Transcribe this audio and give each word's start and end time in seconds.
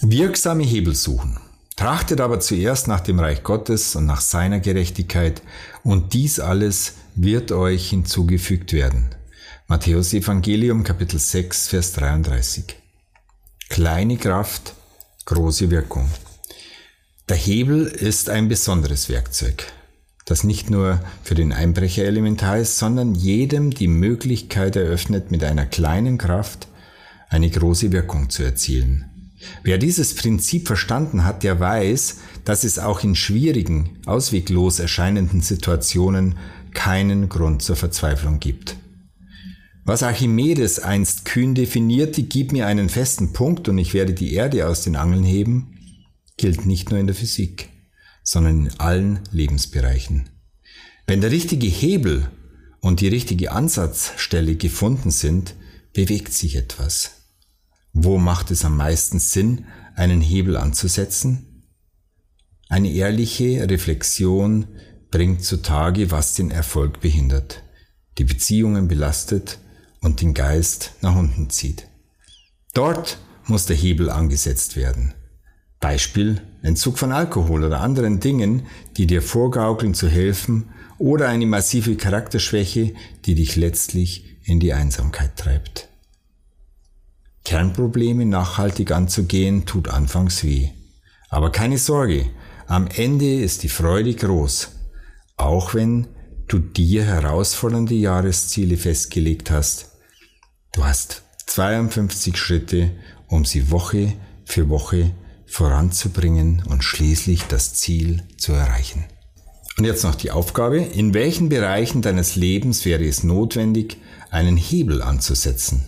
Wirksame 0.00 0.62
Hebel 0.62 0.94
suchen. 0.94 1.38
Trachtet 1.74 2.20
aber 2.20 2.38
zuerst 2.38 2.86
nach 2.86 3.00
dem 3.00 3.18
Reich 3.18 3.42
Gottes 3.42 3.96
und 3.96 4.06
nach 4.06 4.20
seiner 4.20 4.60
Gerechtigkeit, 4.60 5.42
und 5.82 6.12
dies 6.14 6.38
alles 6.38 6.94
wird 7.16 7.50
euch 7.50 7.90
hinzugefügt 7.90 8.72
werden. 8.72 9.10
Matthäus 9.66 10.14
Evangelium 10.14 10.84
Kapitel 10.84 11.18
6, 11.18 11.68
Vers 11.68 11.94
33. 11.94 12.76
Kleine 13.70 14.16
Kraft, 14.18 14.74
große 15.24 15.68
Wirkung. 15.70 16.08
Der 17.28 17.36
Hebel 17.36 17.84
ist 17.86 18.30
ein 18.30 18.48
besonderes 18.48 19.08
Werkzeug, 19.08 19.66
das 20.26 20.44
nicht 20.44 20.70
nur 20.70 21.00
für 21.24 21.34
den 21.34 21.52
Einbrecher 21.52 22.04
elementar 22.04 22.58
ist, 22.58 22.78
sondern 22.78 23.16
jedem 23.16 23.72
die 23.72 23.88
Möglichkeit 23.88 24.76
eröffnet, 24.76 25.32
mit 25.32 25.42
einer 25.42 25.66
kleinen 25.66 26.18
Kraft 26.18 26.68
eine 27.28 27.50
große 27.50 27.90
Wirkung 27.90 28.30
zu 28.30 28.44
erzielen. 28.44 29.07
Wer 29.62 29.78
dieses 29.78 30.14
Prinzip 30.14 30.66
verstanden 30.66 31.24
hat, 31.24 31.42
der 31.42 31.60
weiß, 31.60 32.18
dass 32.44 32.64
es 32.64 32.78
auch 32.78 33.04
in 33.04 33.14
schwierigen, 33.14 33.98
ausweglos 34.06 34.78
erscheinenden 34.78 35.40
Situationen 35.40 36.36
keinen 36.74 37.28
Grund 37.28 37.62
zur 37.62 37.76
Verzweiflung 37.76 38.40
gibt. 38.40 38.76
Was 39.84 40.02
Archimedes 40.02 40.80
einst 40.80 41.24
kühn 41.24 41.54
definierte, 41.54 42.22
gib 42.22 42.52
mir 42.52 42.66
einen 42.66 42.88
festen 42.88 43.32
Punkt 43.32 43.68
und 43.68 43.78
ich 43.78 43.94
werde 43.94 44.12
die 44.12 44.34
Erde 44.34 44.68
aus 44.68 44.82
den 44.82 44.96
Angeln 44.96 45.24
heben, 45.24 45.78
gilt 46.36 46.66
nicht 46.66 46.90
nur 46.90 47.00
in 47.00 47.06
der 47.06 47.16
Physik, 47.16 47.70
sondern 48.22 48.66
in 48.66 48.80
allen 48.80 49.20
Lebensbereichen. 49.32 50.28
Wenn 51.06 51.22
der 51.22 51.30
richtige 51.30 51.66
Hebel 51.66 52.28
und 52.80 53.00
die 53.00 53.08
richtige 53.08 53.52
Ansatzstelle 53.52 54.56
gefunden 54.56 55.10
sind, 55.10 55.54
bewegt 55.94 56.34
sich 56.34 56.56
etwas. 56.56 57.17
Wo 57.92 58.18
macht 58.18 58.50
es 58.50 58.64
am 58.64 58.76
meisten 58.76 59.18
Sinn, 59.18 59.66
einen 59.94 60.20
Hebel 60.20 60.56
anzusetzen? 60.56 61.64
Eine 62.68 62.90
ehrliche 62.92 63.68
Reflexion 63.68 64.66
bringt 65.10 65.42
zutage, 65.42 66.10
was 66.10 66.34
den 66.34 66.50
Erfolg 66.50 67.00
behindert, 67.00 67.62
die 68.18 68.24
Beziehungen 68.24 68.88
belastet 68.88 69.58
und 70.00 70.20
den 70.20 70.34
Geist 70.34 70.92
nach 71.00 71.16
unten 71.16 71.50
zieht. 71.50 71.88
Dort 72.74 73.18
muss 73.46 73.66
der 73.66 73.76
Hebel 73.76 74.10
angesetzt 74.10 74.76
werden. 74.76 75.14
Beispiel 75.80 76.42
Entzug 76.62 76.98
von 76.98 77.12
Alkohol 77.12 77.64
oder 77.64 77.80
anderen 77.80 78.20
Dingen, 78.20 78.66
die 78.96 79.06
dir 79.06 79.22
vorgaukeln 79.22 79.94
zu 79.94 80.08
helfen 80.08 80.70
oder 80.98 81.28
eine 81.28 81.46
massive 81.46 81.96
Charakterschwäche, 81.96 82.94
die 83.24 83.34
dich 83.34 83.56
letztlich 83.56 84.38
in 84.44 84.60
die 84.60 84.72
Einsamkeit 84.72 85.36
treibt. 85.36 85.87
Kernprobleme 87.48 88.26
nachhaltig 88.26 88.90
anzugehen, 88.90 89.64
tut 89.64 89.88
anfangs 89.88 90.44
weh. 90.44 90.68
Aber 91.30 91.50
keine 91.50 91.78
Sorge, 91.78 92.26
am 92.66 92.88
Ende 92.88 93.40
ist 93.40 93.62
die 93.62 93.70
Freude 93.70 94.12
groß, 94.12 94.72
auch 95.38 95.72
wenn 95.72 96.08
du 96.46 96.58
dir 96.58 97.04
herausfordernde 97.04 97.94
Jahresziele 97.94 98.76
festgelegt 98.76 99.50
hast. 99.50 99.92
Du 100.72 100.84
hast 100.84 101.22
52 101.46 102.36
Schritte, 102.36 102.90
um 103.28 103.46
sie 103.46 103.70
Woche 103.70 104.12
für 104.44 104.68
Woche 104.68 105.12
voranzubringen 105.46 106.62
und 106.68 106.84
schließlich 106.84 107.44
das 107.44 107.72
Ziel 107.72 108.24
zu 108.36 108.52
erreichen. 108.52 109.06
Und 109.78 109.86
jetzt 109.86 110.04
noch 110.04 110.16
die 110.16 110.32
Aufgabe, 110.32 110.80
in 110.80 111.14
welchen 111.14 111.48
Bereichen 111.48 112.02
deines 112.02 112.36
Lebens 112.36 112.84
wäre 112.84 113.06
es 113.06 113.24
notwendig, 113.24 113.96
einen 114.30 114.58
Hebel 114.58 115.00
anzusetzen? 115.00 115.86